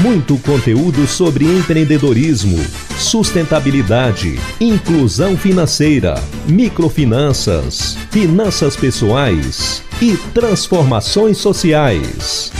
[0.00, 2.58] Muito conteúdo sobre empreendedorismo,
[2.98, 6.14] sustentabilidade, inclusão financeira,
[6.48, 12.50] microfinanças, finanças pessoais e transformações sociais.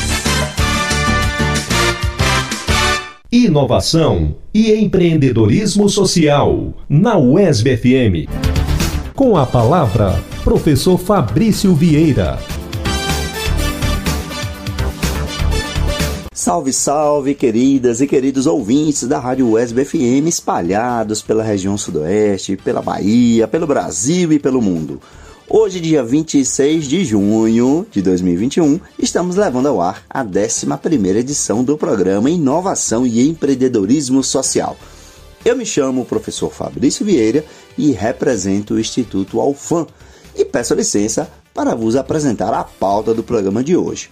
[3.30, 8.30] Inovação e empreendedorismo social na UESB FM.
[9.15, 12.38] Com a palavra, professor Fabrício Vieira.
[16.42, 22.82] Salve, salve, queridas e queridos ouvintes da Rádio USB FM espalhados pela região sudoeste, pela
[22.82, 25.01] Bahia, pelo Brasil e pelo mundo.
[25.48, 31.79] Hoje, dia 26 de junho de 2021, estamos levando ao ar a 11ª edição do
[31.79, 34.77] programa Inovação e Empreendedorismo Social.
[35.45, 37.45] Eu me chamo o professor Fabrício Vieira
[37.79, 39.87] e represento o Instituto Alfam
[40.34, 44.10] e peço licença para vos apresentar a pauta do programa de hoje.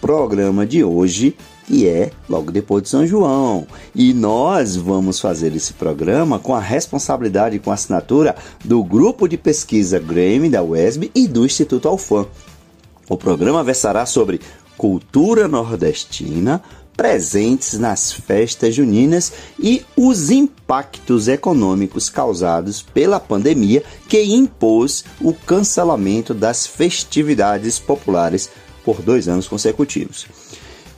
[0.00, 1.36] Programa de hoje
[1.66, 3.66] que é logo depois de São João.
[3.94, 9.28] E nós vamos fazer esse programa com a responsabilidade e com a assinatura do grupo
[9.28, 12.26] de pesquisa Grêmio da UESB e do Instituto Alfam.
[13.08, 14.40] O programa versará sobre
[14.76, 16.62] cultura nordestina,
[16.96, 26.32] presentes nas festas juninas e os impactos econômicos causados pela pandemia que impôs o cancelamento
[26.32, 28.48] das festividades populares
[28.84, 30.45] por dois anos consecutivos.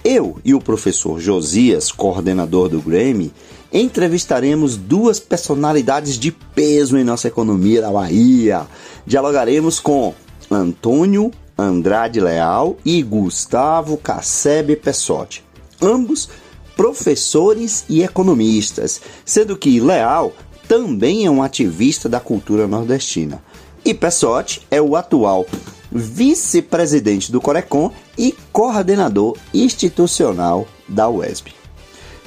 [0.04, 3.32] Eu e o professor Josias, coordenador do Grammy,
[3.72, 8.66] entrevistaremos duas personalidades de peso em nossa economia da Bahia.
[9.06, 10.14] Dialogaremos com
[10.50, 15.44] Antônio Andrade Leal e Gustavo Cassebe Pessotti,
[15.82, 16.28] ambos
[16.76, 20.32] professores e economistas, sendo que Leal
[20.69, 23.42] também é um ativista da cultura nordestina.
[23.84, 25.44] E Pessotti é o atual
[25.91, 31.54] vice-presidente do Corecon e coordenador institucional da UESP.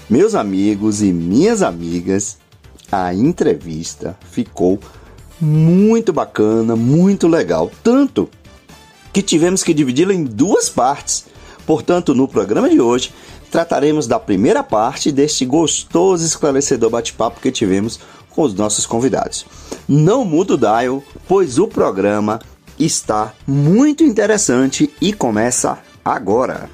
[0.10, 2.38] Meus amigos e minhas amigas,
[2.92, 4.80] a entrevista ficou
[5.40, 8.30] muito bacana, muito legal, tanto
[9.14, 11.26] que tivemos que dividi-la em duas partes.
[11.66, 13.14] Portanto, no programa de hoje,
[13.50, 19.46] trataremos da primeira parte deste gostoso esclarecedor bate-papo que tivemos com os nossos convidados.
[19.88, 22.40] Não muda o dial, pois o programa
[22.86, 26.70] está muito interessante e começa agora.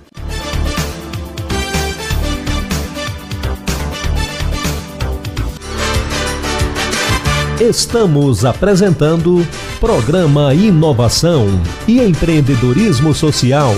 [7.60, 9.46] Estamos apresentando
[9.80, 11.48] Programa Inovação
[11.88, 13.74] e Empreendedorismo Social.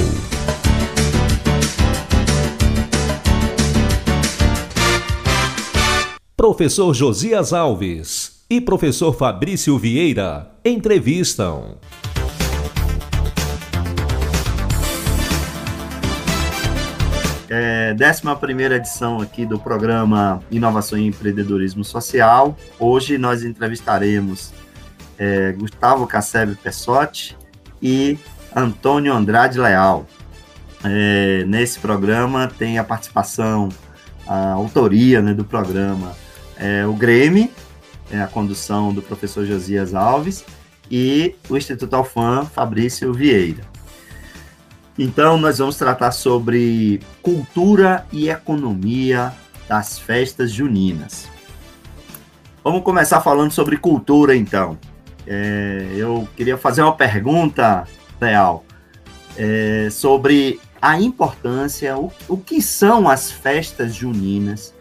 [6.35, 11.77] Professor Josias Alves e professor Fabrício Vieira entrevistam.
[17.51, 22.55] É, 11 edição aqui do programa Inovação e Empreendedorismo Social.
[22.77, 24.53] Hoje nós entrevistaremos
[25.17, 27.35] é, Gustavo Cassebe Pessotti
[27.81, 28.19] e
[28.55, 30.05] Antônio Andrade Leal.
[30.83, 33.69] É, nesse programa tem a participação,
[34.27, 36.15] a autoria né, do programa,
[36.55, 37.49] é, o Grêmio,
[38.11, 40.45] é, a condução do professor Josias Alves,
[40.89, 43.68] e o Instituto Alfam, Fabrício Vieira.
[45.01, 49.31] Então, nós vamos tratar sobre cultura e economia
[49.65, 51.29] das festas juninas.
[52.61, 54.77] Vamos começar falando sobre cultura, então.
[55.25, 57.87] É, eu queria fazer uma pergunta,
[58.19, 58.65] Leal,
[59.37, 64.73] é, sobre a importância, o, o que são as festas juninas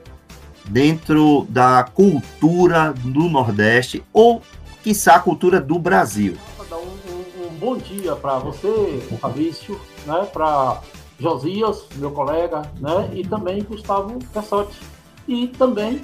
[0.69, 4.43] dentro da cultura do Nordeste ou,
[4.83, 6.37] quiçá, a cultura do Brasil.
[6.73, 10.81] Um, um, um bom dia para você, Fabrício, né, para
[11.21, 14.81] Josias, meu colega, né, e também Gustavo Pessotti.
[15.29, 16.03] E também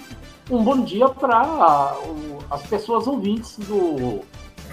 [0.51, 1.97] um bom dia para
[2.51, 4.21] as pessoas ouvintes do,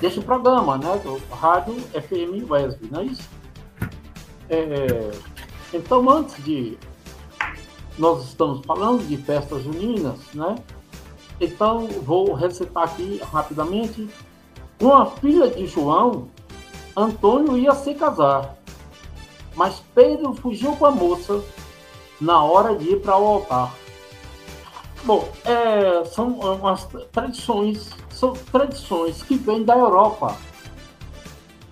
[0.01, 3.29] deste programa, né, do Rádio FM Wesb, não é isso?
[4.49, 5.11] É,
[5.73, 6.77] então, antes de.
[7.97, 10.55] Nós estamos falando de festas juninas, né?
[11.39, 14.09] Então, vou recitar aqui rapidamente.
[14.79, 16.27] Com a filha de João,
[16.97, 18.55] Antônio ia se casar
[19.55, 21.43] mas Pedro fugiu com a moça
[22.19, 23.73] na hora de ir para o altar.
[25.03, 30.37] Bom, é, são umas tradições, são tradições que vêm da Europa.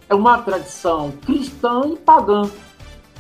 [0.10, 2.50] é uma tradição cristã e pagã.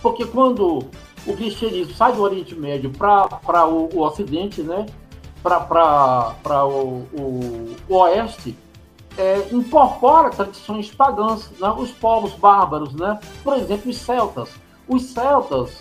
[0.02, 0.90] Porque quando
[1.28, 4.88] o cristianismo sai do Oriente Médio para o, o Ocidente, né?
[5.44, 8.58] para o, o, o Oeste,
[9.20, 11.70] é, incorpora tradições pagãs, né?
[11.78, 13.20] os povos bárbaros, né?
[13.44, 14.50] por exemplo, os celtas.
[14.88, 15.72] Os celtas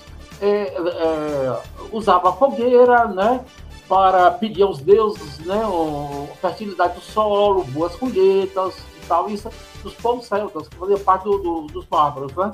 [0.41, 1.61] é, é,
[1.93, 3.45] usavam fogueira né?
[3.89, 5.65] para pedir aos deuses né?
[5.67, 9.31] O, fertilidade do solo, boas colheitas e tal.
[9.31, 9.49] Isso
[9.85, 12.35] dos povos celtas, que fazia parte do, do, dos bárbaros.
[12.35, 12.51] Né?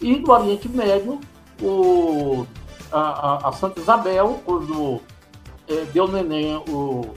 [0.00, 1.18] E do Oriente Médio,
[1.60, 2.46] o,
[2.92, 5.00] a, a, a Santa Isabel, quando
[5.68, 7.12] é, deu neném o,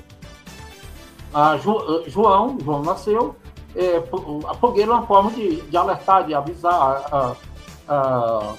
[1.34, 3.36] a Ju, João, João nasceu,
[3.76, 4.04] é,
[4.48, 7.36] a fogueira é uma forma de, de alertar, de avisar a,
[7.88, 8.54] a, a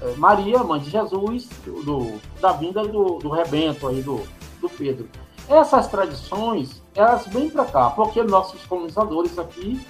[0.00, 4.22] é, Maria, mãe de Jesus, do, da vinda do, do rebento aí do,
[4.60, 5.08] do Pedro.
[5.48, 9.80] Essas tradições, elas vêm para cá, porque nossos colonizadores aqui,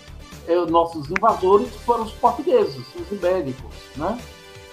[0.49, 4.19] é, nossos invasores foram os portugueses, os ibéricos, né?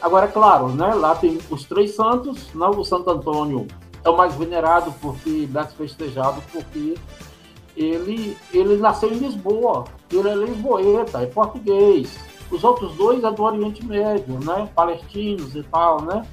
[0.02, 3.68] Agora, é claro, né, lá tem os três santos, né, o Santo Antônio
[4.04, 6.96] é o mais venerado porque mais festejado porque
[7.76, 12.18] ele ele nasceu em Lisboa, ele é lisboeta, é português.
[12.50, 16.26] Os outros dois é do Oriente Médio, né, palestinos e tal, né?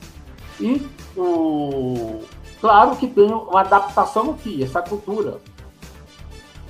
[0.60, 0.84] E
[1.16, 2.20] o
[2.60, 5.40] claro que tem uma adaptação aqui, essa cultura.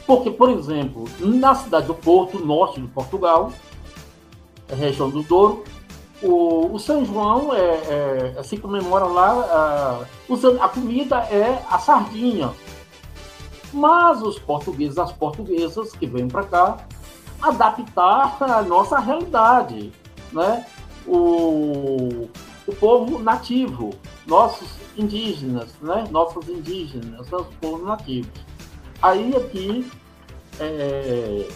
[0.07, 3.53] Porque, por exemplo, na cidade do Porto, norte de Portugal,
[4.69, 5.65] região do Douro,
[6.23, 11.79] o, o São João é, é, é se comemora lá, usando a comida é a
[11.79, 12.51] sardinha.
[13.73, 16.77] Mas os portugueses, as portuguesas que vêm para cá,
[17.41, 19.93] adaptar a nossa realidade,
[20.33, 20.67] né?
[21.07, 22.29] O,
[22.67, 23.91] o povo nativo,
[24.27, 26.05] nossos indígenas, né?
[26.11, 28.41] Nossos indígenas, nossos povos nativos.
[29.01, 29.91] Aí aqui
[30.59, 31.49] é,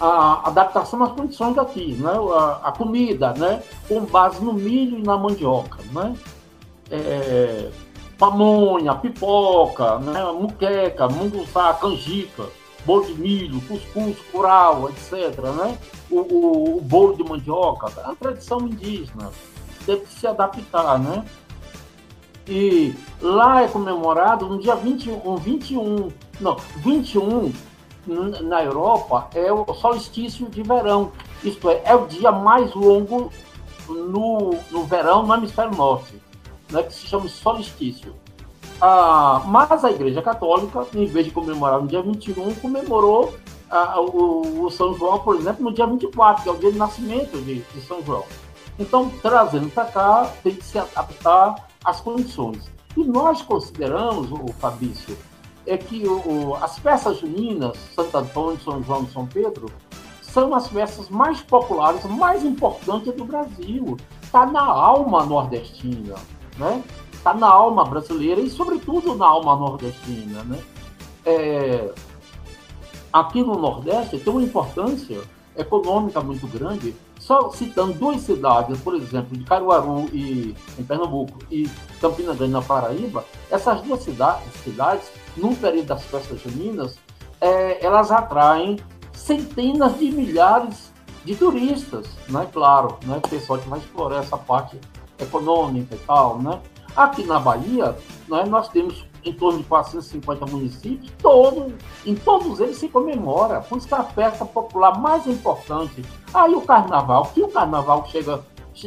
[0.00, 2.10] a adaptação às condições daqui, né?
[2.10, 3.62] a, a comida, né?
[3.86, 5.78] com base no milho e na mandioca.
[5.92, 6.16] Né?
[6.90, 7.70] É,
[8.20, 10.22] pamonha, pipoca, né?
[10.30, 12.44] muqueca, munguzá, canjica,
[12.84, 15.38] bolo de milho, cuscuz, curau, etc.
[15.56, 15.78] Né?
[16.10, 19.30] O, o, o bolo de mandioca, é a tradição indígena,
[19.86, 20.98] teve que se adaptar.
[20.98, 21.24] Né?
[22.46, 27.52] E lá é comemorado no dia 21, 21 não, 21
[28.06, 31.12] na Europa é o solstício de verão,
[31.44, 33.30] isto é, é o dia mais longo
[33.88, 36.20] no, no verão no hemisfério norte,
[36.70, 38.14] né, que se chama solstício.
[38.80, 43.34] Ah, mas a Igreja Católica, em vez de comemorar no dia 21, comemorou
[43.70, 46.78] ah, o, o, São João, por exemplo, no dia 24, que é o dia de
[46.78, 48.24] nascimento de, de São João.
[48.78, 52.70] Então, trazendo para cá, tem que se adaptar às condições.
[52.96, 55.16] E nós consideramos, o Fabrício,
[55.66, 59.70] é que o, as festas juninas, Santo Antônio, São João e São Pedro,
[60.22, 63.96] são as festas mais populares, mais importantes do Brasil.
[64.22, 66.14] Está na alma nordestina,
[66.60, 66.84] né?
[67.12, 70.58] Está na alma brasileira e, sobretudo, na alma nordestina, né?
[71.24, 71.92] É,
[73.12, 75.20] aqui no Nordeste tem uma importância
[75.56, 76.94] econômica muito grande.
[77.18, 81.68] Só citando duas cidades, por exemplo, de Caruaru e em Pernambuco e
[82.00, 86.98] Campina Grande na Paraíba, essas duas cidades, cidades no período das festas juninas,
[87.38, 88.78] é, elas atraem
[89.12, 90.90] centenas de milhares
[91.22, 92.48] de turistas, né?
[92.50, 93.20] Claro, né?
[93.28, 94.78] Pessoal que vai explorar essa parte
[95.24, 96.60] econômica e tal, né?
[96.96, 97.96] Aqui na Bahia,
[98.28, 101.72] né, nós temos em torno de 450 municípios, todo,
[102.04, 106.04] em todos eles se comemora, por isso que é a festa popular mais importante.
[106.32, 108.42] Aí o carnaval, que o carnaval chega,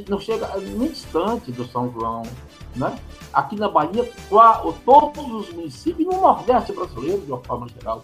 [0.09, 2.23] não chega nem distante do São João,
[2.75, 2.93] né?
[3.31, 4.09] Aqui na Bahia,
[4.83, 8.01] todos os municípios, no Nordeste brasileiro, de uma forma geral,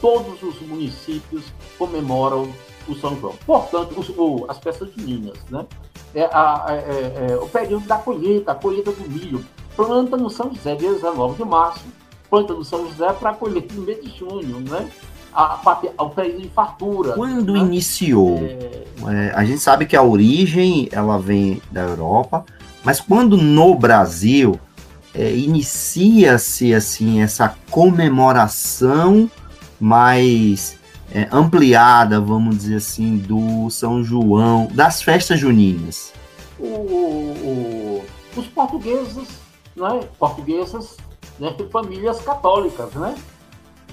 [0.00, 1.44] todos os municípios
[1.78, 2.52] comemoram
[2.88, 3.34] o São João.
[3.44, 5.66] Portanto, o, as festas juninas, né?
[6.14, 9.44] É, a, é, é, é, o período da colheita, a colheita do milho.
[9.74, 11.84] Planta no São José, dia 19 de março,
[12.30, 14.88] planta no São José para colher no mês de junho, né?
[15.34, 15.60] A,
[15.98, 17.12] a, o período de fartura.
[17.12, 17.58] Quando né?
[17.58, 18.38] iniciou?
[18.38, 18.84] É...
[19.06, 22.46] É, a gente sabe que a origem ela vem da Europa,
[22.82, 24.58] mas quando no Brasil
[25.14, 29.30] inicia-se assim essa comemoração
[29.80, 30.78] mais
[31.16, 36.12] é, ampliada, vamos dizer assim, do São João, das festas juninas?
[36.58, 38.04] O, o,
[38.36, 39.26] os portugueses,
[39.74, 40.98] né, portuguesas,
[41.38, 43.14] né, famílias católicas, né,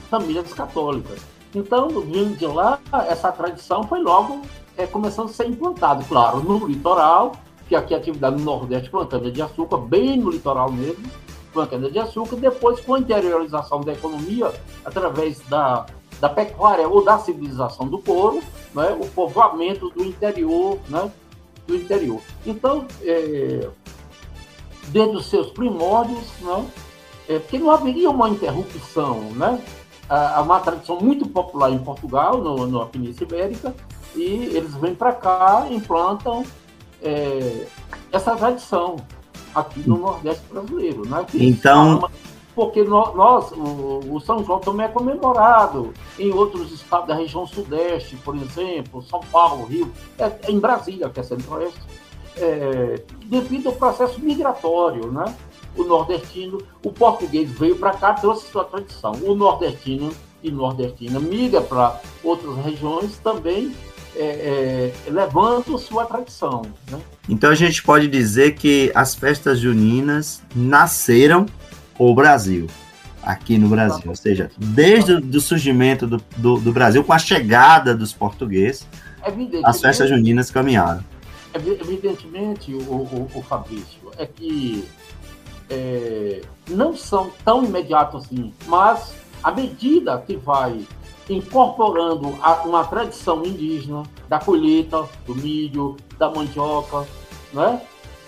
[0.09, 1.21] famílias católicas.
[1.55, 2.77] Então, vindo de lá,
[3.07, 4.41] essa tradição foi logo
[4.75, 7.31] é, começando a ser implantada, claro, no litoral,
[7.69, 11.05] que aqui a atividade no Nordeste plantando de açúcar, bem no litoral mesmo,
[11.53, 14.51] plantando de açúcar, depois com a interiorização da economia,
[14.83, 15.85] através da,
[16.23, 18.41] da pecuária ou da civilização do couro,
[18.73, 21.11] né, o povoamento do interior, né,
[21.67, 22.21] do interior.
[22.45, 23.67] Então, é,
[24.87, 26.65] desde os seus primórdios, né,
[27.27, 29.61] é, porque não haveria uma interrupção, né?
[30.09, 33.75] Há uma tradição muito popular em Portugal, no, na Península Ibérica,
[34.15, 36.45] e eles vêm para cá, implantam
[37.01, 37.65] é,
[38.11, 38.97] essa tradição
[39.53, 41.25] aqui no Nordeste brasileiro, né?
[41.27, 42.09] Que então,
[42.55, 48.35] porque nós, o, São João também é comemorado em outros estados da região Sudeste, por
[48.35, 51.81] exemplo, São Paulo, Rio, é, é em Brasília, que é Centro-Oeste,
[52.37, 55.35] é, devido ao processo migratório, né?
[55.75, 59.13] O nordestino, o português veio para cá, trouxe sua tradição.
[59.23, 60.11] O nordestino
[60.43, 63.73] e nordestina migra para outras regiões também
[64.15, 66.61] é, é, levando sua tradição.
[66.91, 66.99] Né?
[67.27, 71.45] Então a gente pode dizer que as festas juninas nasceram
[71.97, 72.67] o Brasil,
[73.21, 74.03] aqui no Brasil.
[74.05, 78.87] Ou seja, desde o surgimento do, do, do Brasil, com a chegada dos portugueses,
[79.63, 81.03] as festas juninas caminharam.
[81.53, 84.83] Evidentemente, o, o, o Fabrício, é que
[85.69, 90.85] é, não são tão imediatos assim, mas à medida que vai
[91.29, 97.07] incorporando a, uma tradição indígena da colheita, do milho, da mandioca,
[97.53, 97.81] né?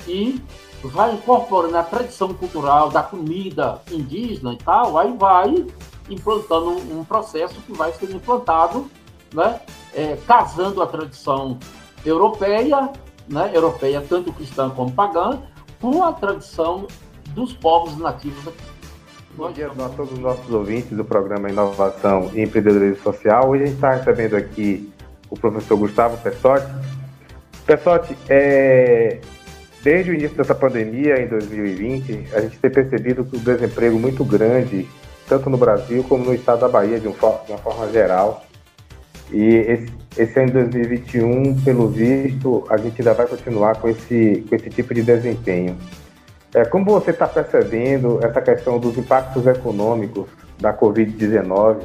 [0.08, 0.40] E
[0.88, 5.66] vai incorporando a tradição cultural da comida indígena e tal, aí vai
[6.10, 8.90] implantando um, processo que vai ser implantado,
[9.34, 9.60] né?
[9.94, 11.58] É, casando a tradição
[12.06, 12.92] europeia,
[13.28, 13.52] né?
[13.54, 15.42] Europeia tanto cristã como pagã,
[15.82, 16.88] com a tradição
[17.30, 18.64] dos povos nativos aqui.
[19.36, 23.50] Bom dia a todos os nossos ouvintes do programa Inovação e Empreendedorismo Social.
[23.50, 24.94] Hoje a gente está recebendo aqui
[25.30, 26.68] o professor Gustavo Pessotti.
[27.66, 29.20] Pessotti, é,
[29.86, 34.26] desde o início dessa pandemia, em 2020, a gente tem percebido que o desemprego muito
[34.26, 34.90] grande,
[35.30, 38.44] tanto no Brasil como no estado da Bahia, de, um, uma forma geral.
[39.32, 44.44] E esse, esse ano de 2021, pelo visto, a gente ainda vai continuar com esse,
[44.50, 45.78] com esse tipo de desempenho.
[46.56, 50.26] É, como você está percebendo essa questão dos impactos econômicos
[50.60, 51.82] da Covid-19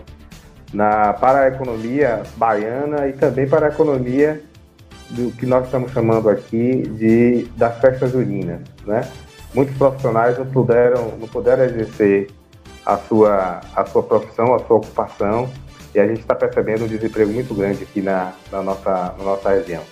[1.20, 4.40] para a economia baiana e também para a economia
[5.10, 9.08] do que nós estamos chamando aqui de das festas juninas, né?
[9.54, 12.28] Muitos profissionais não puderam não puderam exercer
[12.84, 15.50] a sua a sua profissão, a sua ocupação
[15.94, 19.50] e a gente está percebendo um desemprego muito grande aqui na, na nossa na nossa
[19.50, 19.82] região.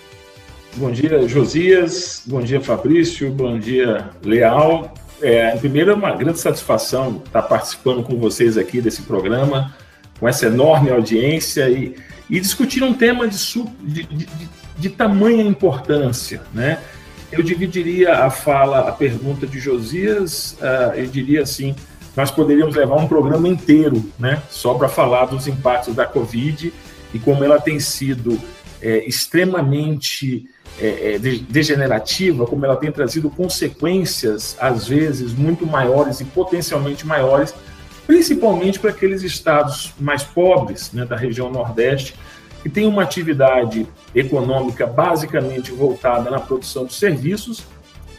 [0.75, 2.23] Bom dia, Josias.
[2.25, 3.29] Bom dia, Fabrício.
[3.31, 4.93] Bom dia, Leal.
[5.21, 9.75] É, primeiro, é uma grande satisfação estar participando com vocês aqui desse programa,
[10.19, 11.95] com essa enorme audiência e,
[12.29, 13.37] e discutir um tema de,
[13.81, 14.27] de, de,
[14.77, 16.79] de tamanha importância, né?
[17.31, 21.75] Eu dividiria a fala, a pergunta de Josias, uh, eu diria assim,
[22.15, 26.73] nós poderíamos levar um programa inteiro, né, só para falar dos impactos da Covid
[27.13, 28.39] e como ela tem sido
[28.81, 30.45] é, extremamente
[30.79, 37.53] é, é degenerativa, como ela tem trazido consequências, às vezes, muito maiores e potencialmente maiores,
[38.09, 42.15] principalmente para aqueles estados mais pobres né, da região Nordeste,
[42.63, 43.85] que têm uma atividade
[44.15, 47.63] econômica basicamente voltada na produção de serviços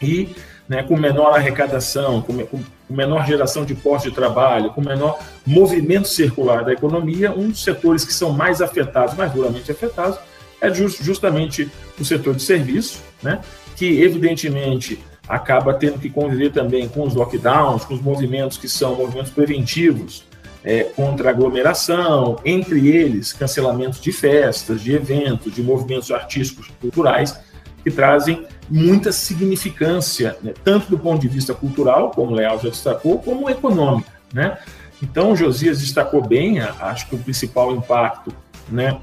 [0.00, 0.28] e
[0.68, 6.06] né, com menor arrecadação, com, com, menor geração de postos de trabalho, com menor movimento
[6.06, 10.20] circular da economia, um dos setores que são mais afetados, mais duramente afetados,
[10.60, 11.68] é just, justamente
[11.98, 13.40] o setor de serviço, né,
[13.74, 15.00] que evidentemente
[15.30, 20.24] acaba tendo que conviver também com os lockdowns, com os movimentos que são movimentos preventivos
[20.64, 27.38] é, contra aglomeração, entre eles cancelamentos de festas, de eventos, de movimentos artísticos, culturais,
[27.84, 32.68] que trazem muita significância, né, tanto do ponto de vista cultural, como o Leal já
[32.68, 34.10] destacou, como econômico.
[34.34, 34.58] Né?
[35.00, 38.34] Então, Josias destacou bem, acho que o principal impacto
[38.68, 38.98] né,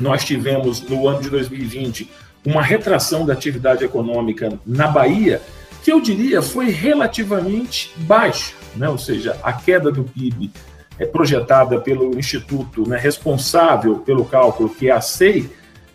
[0.00, 2.10] nós tivemos no ano de 2020
[2.44, 5.40] uma retração da atividade econômica na Bahia,
[5.82, 8.88] que eu diria foi relativamente baixa, né?
[8.88, 10.50] ou seja, a queda do PIB
[10.98, 15.50] é projetada pelo Instituto né, responsável pelo cálculo, que é a SEI,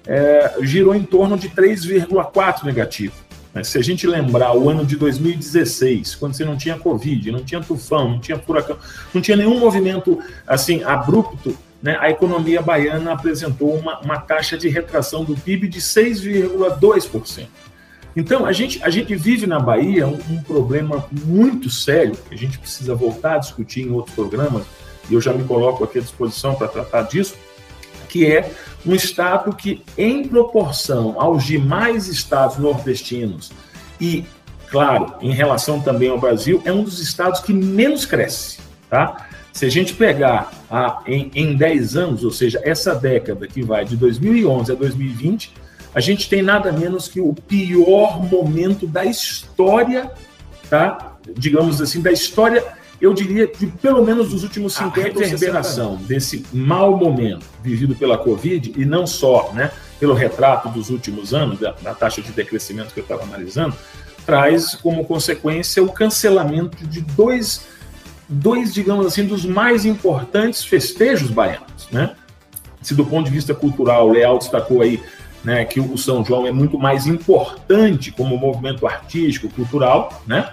[0.07, 3.13] é, girou em torno de 3,4 negativo.
[3.53, 3.63] Né?
[3.63, 7.61] Se a gente lembrar o ano de 2016, quando você não tinha Covid, não tinha
[7.61, 8.77] tufão, não tinha furacão,
[9.13, 14.67] não tinha nenhum movimento assim abrupto né, a economia baiana apresentou uma, uma taxa de
[14.67, 17.45] retração do PIB de 6,2%.
[18.15, 22.37] Então, a gente, a gente vive na Bahia um, um, problema muito sério, que a
[22.37, 24.63] gente precisa voltar a discutir em outros programas,
[25.09, 27.35] e eu já me coloco aqui à disposição para tratar disso,
[28.07, 28.49] que é
[28.85, 33.51] um estado que, em proporção aos demais estados nordestinos,
[33.99, 34.23] e,
[34.69, 38.59] claro, em relação também ao Brasil, é um dos estados que menos cresce.
[38.89, 39.27] Tá?
[39.51, 43.83] Se a gente pegar a, em, em 10 anos, ou seja, essa década que vai
[43.83, 45.53] de 2011 a 2020,
[45.95, 50.11] a gente tem nada menos que o pior momento da história,
[50.69, 51.15] tá?
[51.37, 52.61] digamos assim, da história,
[52.99, 55.21] eu diria, de pelo menos dos últimos 50 anos.
[55.21, 60.89] A reverberação desse mau momento vivido pela Covid, e não só né, pelo retrato dos
[60.89, 63.73] últimos anos, da, da taxa de decrescimento que eu estava analisando,
[64.25, 67.65] traz como consequência o cancelamento de dois,
[68.27, 72.15] dois, digamos assim, dos mais importantes festejos baianos, né?
[72.81, 75.01] Se do ponto de vista cultural, o Leal destacou aí
[75.45, 80.51] né, que o São João é muito mais importante como movimento artístico, cultural, né?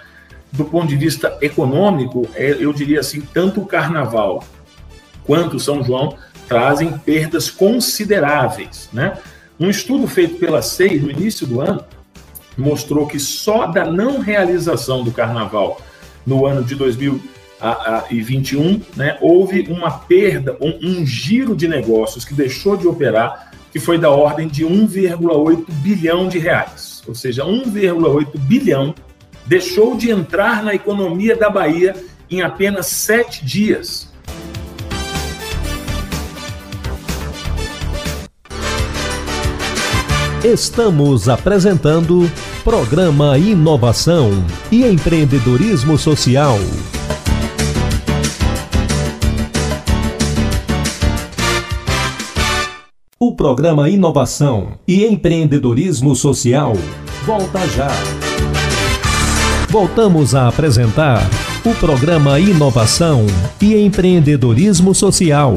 [0.53, 4.45] Do ponto de vista econômico, é, eu diria assim, tanto o Carnaval
[5.25, 6.15] quanto o São João
[6.47, 9.17] trazem perdas consideráveis, né?
[9.59, 11.83] Um estudo feito pela SEI no início do ano
[12.57, 15.81] mostrou que só da não realização do Carnaval
[16.27, 22.77] no ano de 2021, né, houve uma perda, um, um giro de negócios que deixou
[22.77, 27.03] de operar que foi da ordem de 1,8 bilhão de reais.
[27.09, 28.95] Ou seja, 1,8 bilhão
[29.47, 31.97] deixou de entrar na economia da Bahia
[32.31, 34.13] em apenas sete dias.
[40.45, 42.31] Estamos apresentando
[42.65, 44.31] Programa Inovação
[44.71, 46.59] e Empreendedorismo Social.
[53.25, 56.73] O programa Inovação e Empreendedorismo Social
[57.25, 57.89] volta já.
[59.69, 61.31] Voltamos a apresentar
[61.65, 63.25] o programa Inovação
[63.61, 65.55] e Empreendedorismo Social.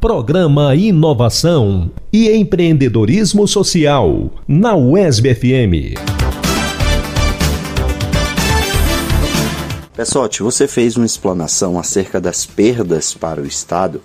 [0.00, 6.19] Programa Inovação e Empreendedorismo Social na UESB FM.
[10.00, 14.00] Pessote, você fez uma explanação acerca das perdas para o Estado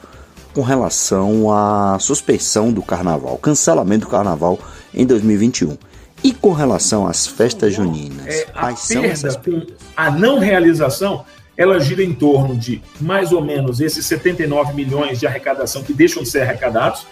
[0.53, 4.59] com relação à suspensão do carnaval, cancelamento do carnaval
[4.93, 5.77] em 2021.
[6.21, 9.77] E com relação às festas juninas, é, a quais são essas perdas?
[9.95, 11.23] A não realização,
[11.55, 16.23] ela gira em torno de mais ou menos esses 79 milhões de arrecadação que deixam
[16.23, 17.07] de ser arrecadados,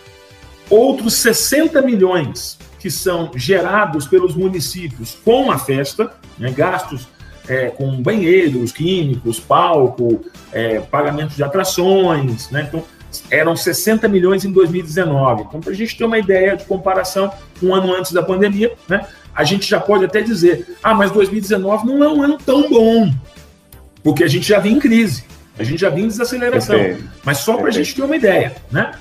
[0.70, 7.08] outros 60 milhões que são gerados pelos municípios com a festa, né, gastos
[7.48, 12.66] é, com banheiros químicos, palco, é, pagamento de atrações, né?
[12.68, 12.84] Então,
[13.30, 15.44] eram 60 milhões em 2019.
[15.44, 19.06] Então, para a gente ter uma ideia de comparação, um ano antes da pandemia, né?
[19.36, 23.12] A gente já pode até dizer, ah, mas 2019 não é um ano tão bom,
[24.04, 25.24] porque a gente já vinha em crise,
[25.58, 26.78] a gente já vinha em desaceleração.
[27.24, 28.92] Mas só para a gente ter uma ideia, né?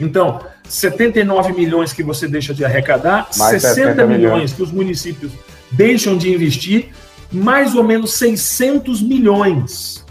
[0.00, 5.32] Então, 79 milhões que você deixa de arrecadar, Mais 60 milhões, milhões que os municípios
[5.70, 6.90] deixam de investir,
[7.34, 10.04] mais ou menos 600 milhões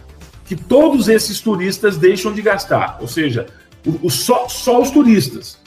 [0.45, 3.47] que todos esses turistas deixam de gastar, ou seja,
[3.86, 5.57] o, o só, só os turistas.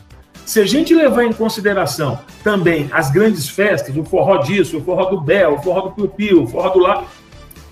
[0.45, 5.07] Se a gente levar em consideração também as grandes festas, o forró disso, o forró
[5.07, 7.05] do Bel, o forró do Piu Piu, o forró do Lá,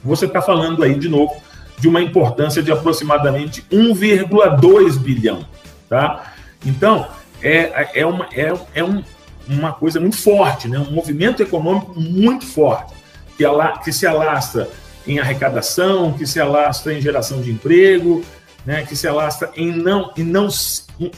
[0.02, 1.34] você está falando aí de novo
[1.78, 5.44] de uma importância de aproximadamente 1,2 bilhão,
[5.88, 6.32] tá?
[6.64, 7.06] Então,
[7.42, 9.04] é, é, uma, é, é um,
[9.46, 10.78] uma coisa muito forte, né?
[10.78, 12.93] um movimento econômico muito forte
[13.36, 13.44] que,
[13.84, 14.68] que se alastra
[15.06, 18.22] em arrecadação, que se alastra em geração de emprego,
[18.64, 20.48] né, que se alastra em não, em não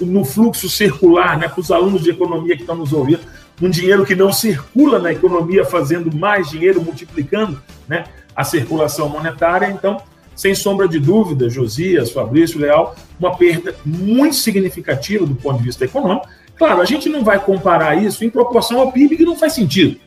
[0.01, 3.21] no fluxo circular, né, para os alunos de economia que estão nos ouvindo,
[3.61, 9.67] um dinheiro que não circula na economia, fazendo mais dinheiro, multiplicando né, a circulação monetária.
[9.69, 10.03] Então,
[10.35, 15.85] sem sombra de dúvida, Josias, Fabrício, Leal, uma perda muito significativa do ponto de vista
[15.87, 16.29] econômico.
[16.55, 19.99] Claro, a gente não vai comparar isso em proporção ao PIB, que não faz sentido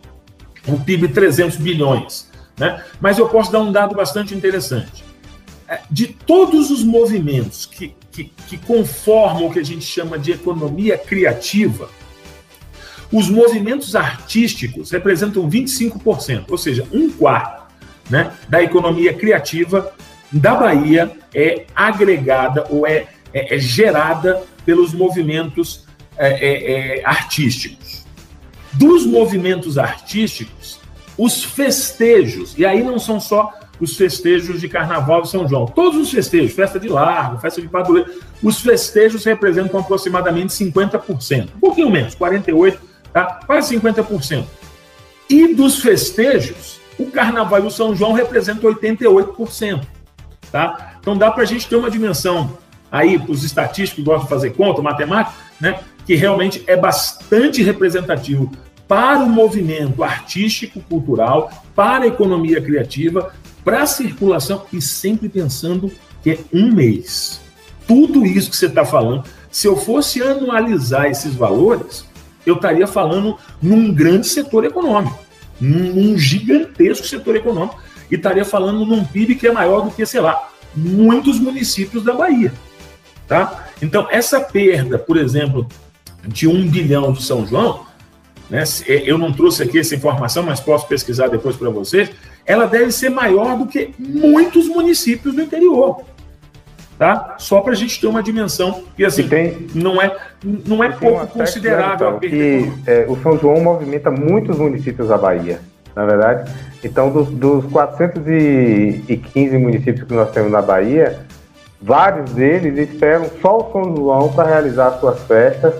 [0.67, 2.29] um PIB 300 bilhões.
[2.57, 2.83] Né?
[2.99, 5.03] Mas eu posso dar um dado bastante interessante.
[5.67, 10.31] É, de todos os movimentos que, que, que conformam o que a gente chama de
[10.31, 11.89] economia criativa,
[13.11, 17.63] os movimentos artísticos representam 25%, ou seja, um quarto
[18.09, 19.91] né, da economia criativa
[20.31, 25.85] da Bahia é agregada ou é, é, é gerada pelos movimentos
[26.17, 27.98] é, é, é artísticos
[28.73, 30.79] dos movimentos artísticos,
[31.17, 35.99] os festejos, e aí não são só os festejos de Carnaval de São João, todos
[35.99, 38.11] os festejos, festa de largo, festa de padroeiro,
[38.43, 42.77] os festejos representam aproximadamente 50%, um pouquinho menos, 48%,
[43.13, 43.39] tá?
[43.45, 44.43] quase 50%.
[45.29, 49.81] E dos festejos, o Carnaval e o São João representam 88%.
[50.51, 50.93] Tá?
[50.99, 52.57] Então dá para a gente ter uma dimensão
[52.91, 55.79] aí, para os estatísticos que gostam de fazer conta, matemática, né?
[56.09, 58.51] Que realmente é bastante representativo
[58.87, 63.31] para o movimento artístico, cultural, para a economia criativa,
[63.63, 65.91] para a circulação e sempre pensando
[66.23, 67.39] que é um mês.
[67.87, 72.03] Tudo isso que você está falando, se eu fosse anualizar esses valores,
[72.43, 75.19] eu estaria falando num grande setor econômico,
[75.61, 80.21] num gigantesco setor econômico, e estaria falando num PIB que é maior do que, sei
[80.21, 82.51] lá, muitos municípios da Bahia.
[83.27, 83.67] Tá?
[83.79, 85.67] Então, essa perda, por exemplo,
[86.27, 87.85] de um bilhão do São João,
[88.49, 92.09] né, eu não trouxe aqui essa informação, mas posso pesquisar depois para vocês,
[92.45, 96.01] ela deve ser maior do que muitos municípios do interior.
[96.97, 97.35] Tá?
[97.37, 100.89] Só para a gente ter uma dimensão, e assim, e tem, não é, não é
[100.89, 102.17] pouco considerável.
[102.17, 105.61] Então, que é, o São João movimenta muitos municípios da Bahia,
[105.95, 106.51] na verdade.
[106.83, 111.19] Então, dos, dos 415 municípios que nós temos na Bahia,
[111.81, 115.75] vários deles esperam só o São João para realizar suas festas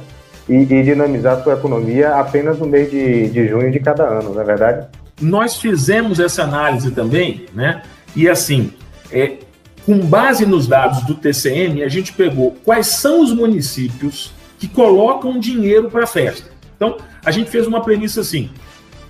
[0.50, 4.42] e, e, dinamizar sua economia apenas no mês de, de junho de cada ano, não
[4.42, 4.88] é verdade?
[5.22, 7.84] Nós fizemos essa análise também, né?
[8.16, 8.74] E assim,
[9.12, 9.38] é,
[9.86, 15.40] com base nos dados do TCM, a gente pegou quais são os municípios que colocam
[15.40, 16.50] dinheiro para a festa.
[16.76, 18.50] Então, a gente fez uma premissa assim: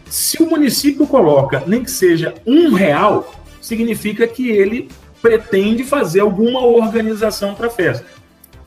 [0.06, 4.89] se o município coloca nem que seja um real, significa que ele
[5.21, 8.06] pretende fazer alguma organização para a festa.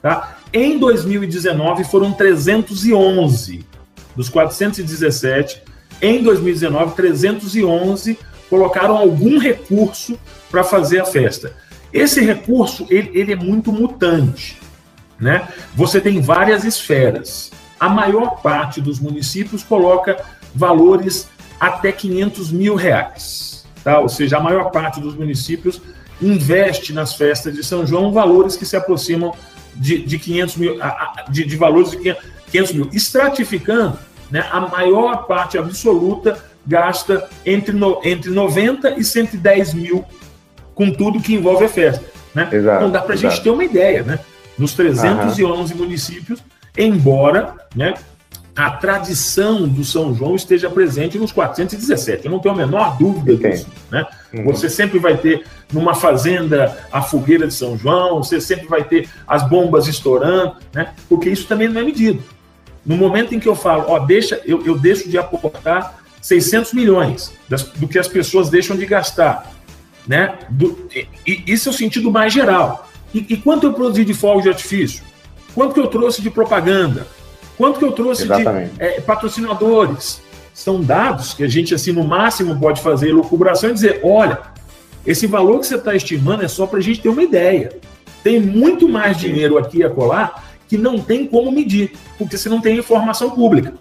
[0.00, 0.38] Tá?
[0.52, 3.64] Em 2019 foram 311
[4.14, 5.62] dos 417.
[6.00, 8.18] Em 2019, 311
[8.50, 10.18] colocaram algum recurso
[10.50, 11.54] para fazer a festa.
[11.90, 14.58] Esse recurso ele, ele é muito mutante.
[15.18, 15.48] Né?
[15.74, 17.50] Você tem várias esferas.
[17.80, 20.22] A maior parte dos municípios coloca
[20.54, 23.64] valores até 500 mil reais.
[23.82, 24.00] Tá?
[24.00, 25.80] Ou seja, a maior parte dos municípios
[26.20, 29.34] investe nas festas de São João valores que se aproximam
[29.74, 30.78] de, de 500 mil,
[31.30, 32.16] de, de valores de
[32.50, 32.90] 500 mil.
[32.92, 33.98] Estratificando,
[34.30, 40.04] né, a maior parte absoluta gasta entre, no, entre 90 e 110 mil
[40.74, 42.04] com tudo que envolve a festa.
[42.35, 42.48] Né?
[42.50, 44.18] Exato, então dá para a gente ter uma ideia, né?
[44.56, 45.78] Nos 311 uhum.
[45.78, 46.42] municípios,
[46.76, 47.94] embora né,
[48.54, 52.24] a tradição do São João esteja presente nos 417.
[52.24, 53.66] Eu não tenho a menor dúvida disso.
[53.90, 54.06] Né?
[54.32, 54.44] Uhum.
[54.44, 59.08] Você sempre vai ter numa fazenda a fogueira de São João, você sempre vai ter
[59.26, 60.94] as bombas estourando, né?
[61.08, 62.22] porque isso também não é medido.
[62.84, 67.32] No momento em que eu falo, ó, deixa, eu, eu deixo de aportar 600 milhões
[67.48, 69.52] das, do que as pessoas deixam de gastar
[70.06, 70.38] né?
[70.48, 70.88] Do,
[71.26, 72.88] e, isso é o sentido mais geral.
[73.14, 75.04] E, e, quanto eu produzi de fogo de artifício?
[75.54, 77.06] Quanto que eu trouxe de propaganda?
[77.56, 78.72] Quanto que eu trouxe Exatamente.
[78.74, 80.20] de é, patrocinadores?
[80.54, 84.38] São dados que a gente, assim, no máximo pode fazer lucubração e dizer: olha,
[85.06, 87.78] esse valor que você está estimando é só para a gente ter uma ideia.
[88.22, 92.60] Tem muito mais dinheiro aqui a colar que não tem como medir, porque você não
[92.60, 93.74] tem informação pública.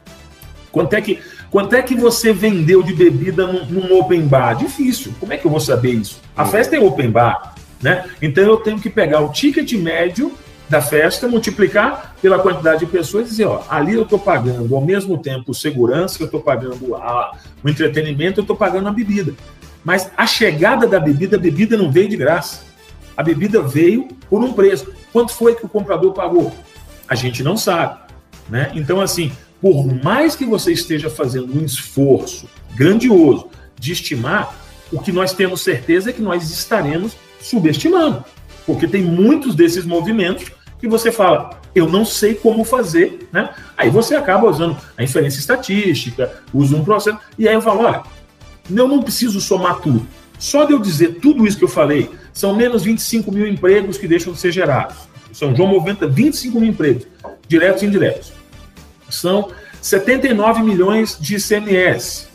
[0.72, 1.20] Quanto é que
[1.52, 4.54] Quanto é que você vendeu de bebida num, num open bar?
[4.54, 5.14] Difícil.
[5.20, 6.22] Como é que eu vou saber isso?
[6.36, 8.06] A festa é open bar, né?
[8.22, 10.32] Então eu tenho que pegar o ticket médio
[10.72, 14.82] da festa, multiplicar pela quantidade de pessoas e dizer, ó, ali eu estou pagando ao
[14.82, 19.34] mesmo tempo segurança, eu estou pagando a, o entretenimento, eu estou pagando a bebida.
[19.84, 22.64] Mas a chegada da bebida, a bebida não veio de graça.
[23.18, 24.94] A bebida veio por um preço.
[25.12, 26.54] Quanto foi que o comprador pagou?
[27.06, 28.00] A gente não sabe.
[28.50, 28.72] Né?
[28.74, 29.30] Então, assim,
[29.60, 34.56] por mais que você esteja fazendo um esforço grandioso de estimar,
[34.90, 38.24] o que nós temos certeza é que nós estaremos subestimando.
[38.66, 40.50] Porque tem muitos desses movimentos
[40.82, 43.52] que você fala, eu não sei como fazer, né?
[43.78, 48.04] Aí você acaba usando a inferência estatística, usa um processo, e aí eu falo, olha,
[48.70, 50.06] eu não preciso somar tudo.
[50.38, 54.08] Só de eu dizer tudo isso que eu falei, são menos 25 mil empregos que
[54.08, 54.98] deixam de ser gerados.
[55.32, 57.08] São João movimenta 25 mil empregos,
[57.48, 58.42] diretos e indiretos
[59.12, 59.50] são
[59.82, 62.28] 79 milhões de ICMS,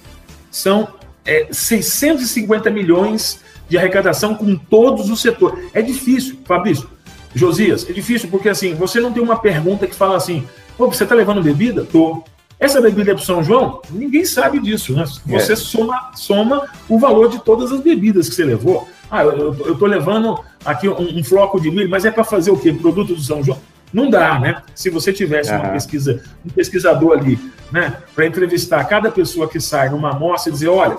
[0.50, 0.88] são
[1.24, 5.68] é, 650 milhões de arrecadação com todos os setores.
[5.72, 6.88] É difícil, Fabrício,
[7.36, 10.46] Josias, é difícil porque assim, você não tem uma pergunta que fala assim,
[10.76, 11.84] Pô, você está levando bebida?
[11.84, 12.22] Tô.
[12.58, 13.80] Essa bebida é para São João?
[13.90, 15.04] Ninguém sabe disso, né?
[15.26, 15.56] Você é.
[15.56, 18.88] soma, soma o valor de todas as bebidas que você levou.
[19.10, 22.58] Ah, eu estou levando aqui um, um, floco de milho, mas é para fazer o
[22.58, 22.72] quê?
[22.72, 23.58] Produto do São João?
[23.92, 24.62] Não dá, né?
[24.74, 25.60] Se você tivesse uhum.
[25.60, 27.38] uma pesquisa, um pesquisador ali,
[27.70, 30.96] né, para entrevistar cada pessoa que sai numa amostra e dizer, olha,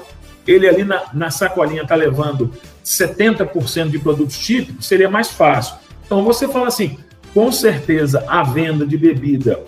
[0.48, 2.52] ele ali na, na sacolinha está levando
[2.86, 5.76] 70% de produtos típicos, seria mais fácil.
[6.08, 6.98] Então você fala assim,
[7.34, 9.60] com certeza a venda de bebida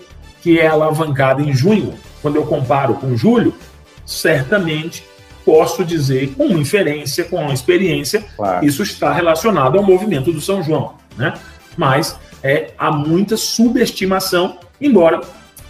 [0.42, 3.54] que é alavancada em junho, quando eu comparo com julho,
[4.06, 5.04] certamente
[5.44, 8.64] posso dizer com inferência, com experiência, claro.
[8.64, 11.34] isso está relacionado ao movimento do São João, né?
[11.76, 15.20] Mas é, há muita subestimação, embora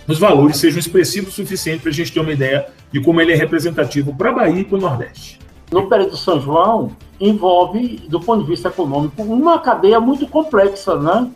[0.07, 3.33] os valores sejam expressivos o suficiente para a gente ter uma ideia de como ele
[3.33, 5.39] é representativo para a Bahia e para o Nordeste.
[5.71, 11.31] No período São João, envolve, do ponto de vista econômico, uma cadeia muito complexa, né?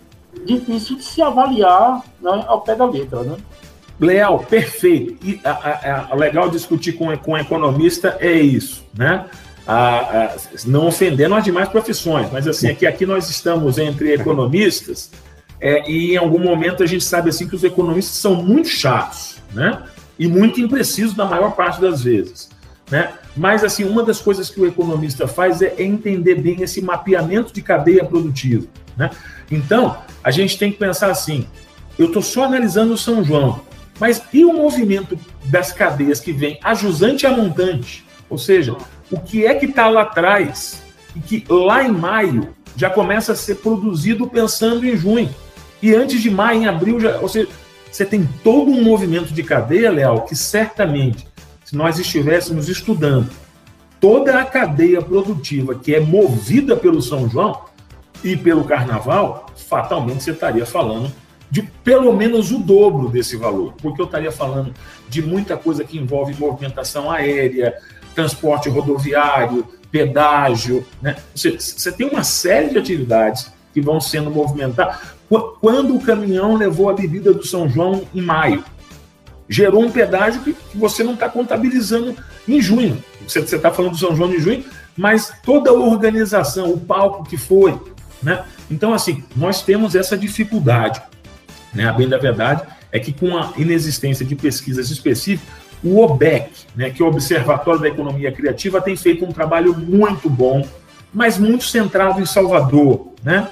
[0.44, 3.36] Difícil de se avaliar né, ao pé da letra, né?
[4.00, 5.16] Leal, perfeito.
[5.24, 9.26] E a, a, a legal discutir com, com um economista é isso, né?
[9.66, 10.34] A,
[10.66, 15.10] não ofendendo as demais profissões, mas assim, aqui, aqui nós estamos entre economistas
[15.60, 19.36] é, e em algum momento a gente sabe assim que os economistas são muito chatos,
[19.54, 19.82] né?
[20.18, 22.50] E muito imprecisos na maior parte das vezes,
[22.90, 23.12] né?
[23.36, 27.62] Mas assim, uma das coisas que o economista faz é entender bem esse mapeamento de
[27.62, 28.66] cadeia produtiva,
[28.96, 29.10] né?
[29.50, 31.46] Então, a gente tem que pensar assim,
[31.98, 33.60] eu estou só analisando o São João,
[33.98, 38.04] mas e o movimento das cadeias que vem a jusante e a montante?
[38.28, 38.76] Ou seja,
[39.10, 40.82] o que é que está lá atrás
[41.14, 45.32] e que lá em maio já começa a ser produzido pensando em junho?
[45.80, 47.48] E antes de maio, em abril, já, ou seja,
[47.90, 51.28] você tem todo um movimento de cadeia, Leal, que certamente,
[51.64, 53.30] se nós estivéssemos estudando
[54.00, 57.62] toda a cadeia produtiva que é movida pelo São João
[58.22, 61.10] e pelo Carnaval, fatalmente você estaria falando
[61.50, 64.74] de pelo menos o dobro desse valor, porque eu estaria falando
[65.08, 67.74] de muita coisa que envolve movimentação aérea,
[68.14, 71.16] transporte rodoviário, pedágio, né?
[71.34, 74.96] Você, você tem uma série de atividades que vão sendo movimentadas.
[75.60, 78.64] Quando o caminhão levou a bebida do São João em maio,
[79.48, 82.16] gerou um pedágio que você não está contabilizando
[82.48, 83.02] em junho.
[83.26, 84.64] Você está falando do São João em junho,
[84.96, 87.78] mas toda a organização, o palco que foi,
[88.22, 88.44] né?
[88.70, 91.00] Então, assim, nós temos essa dificuldade.
[91.72, 91.88] Né?
[91.88, 95.52] A bem da verdade é que com a inexistência de pesquisas específicas,
[95.82, 100.30] o OBEC, né, que é o Observatório da Economia Criativa, tem feito um trabalho muito
[100.30, 100.66] bom,
[101.12, 103.48] mas muito centrado em Salvador, né?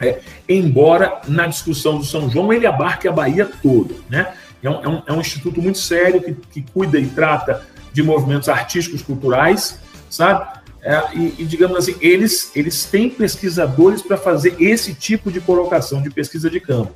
[0.00, 4.32] É, embora na discussão do São João ele abarque a Bahia toda, né?
[4.62, 8.02] É um, é um, é um instituto muito sério que, que, cuida e trata de
[8.02, 10.60] movimentos artísticos, culturais, sabe?
[10.82, 16.00] É, e, e, digamos assim, eles, eles têm pesquisadores para fazer esse tipo de colocação
[16.00, 16.94] de pesquisa de campo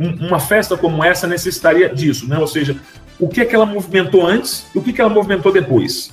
[0.00, 2.38] uma festa como essa necessitaria disso, né?
[2.38, 2.76] Ou seja,
[3.18, 6.10] o que é que ela movimentou antes e o que, é que ela movimentou depois.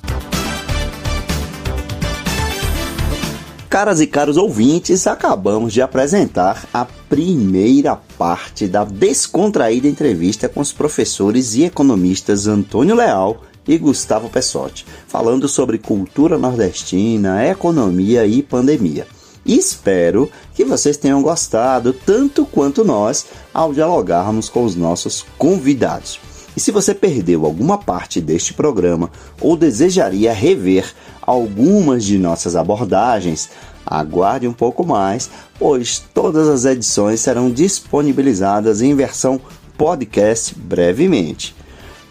[3.78, 10.74] Caras e caros ouvintes, acabamos de apresentar a primeira parte da descontraída entrevista com os
[10.74, 19.06] professores e economistas Antônio Leal e Gustavo Pessotti, falando sobre cultura nordestina, economia e pandemia.
[19.46, 26.20] Espero que vocês tenham gostado tanto quanto nós ao dialogarmos com os nossos convidados.
[26.58, 30.92] E se você perdeu alguma parte deste programa ou desejaria rever
[31.22, 33.52] algumas de nossas abordagens,
[33.86, 39.40] aguarde um pouco mais, pois todas as edições serão disponibilizadas em versão
[39.78, 41.56] podcast brevemente.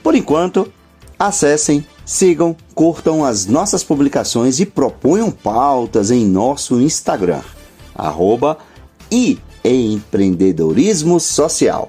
[0.01, 0.73] Por enquanto,
[1.19, 7.43] acessem Sigam, curtam as nossas publicações e proponham pautas em nosso Instagram,
[7.93, 8.59] arroba
[9.11, 11.89] e empreendedorismo social.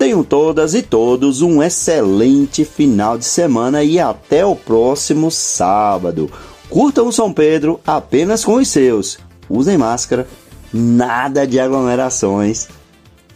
[0.00, 6.30] Tenham todas e todos um excelente final de semana e até o próximo sábado.
[6.70, 9.18] Curtam o São Pedro apenas com os seus.
[9.46, 10.26] Usem máscara,
[10.72, 12.66] nada de aglomerações.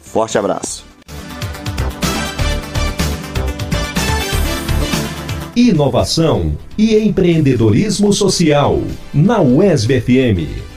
[0.01, 0.87] Forte abraço.
[5.57, 10.75] inovação e empreendedorismo social na UESB FM.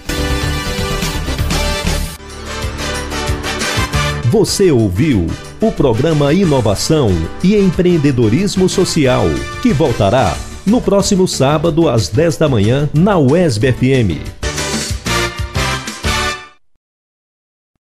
[4.30, 5.26] Você ouviu
[5.61, 7.09] o programa Inovação
[7.43, 9.25] e Empreendedorismo Social,
[9.61, 14.37] que voltará no próximo sábado às 10 da manhã na UESB FM.